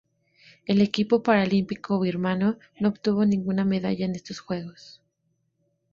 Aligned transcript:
El 0.65 0.81
equipo 0.81 1.21
paralímpico 1.21 1.99
birmano 1.99 2.57
no 2.79 2.89
obtuvo 2.89 3.23
ninguna 3.23 3.65
medalla 3.65 4.03
en 4.05 4.15
estos 4.15 4.39
Juegos. 4.39 4.99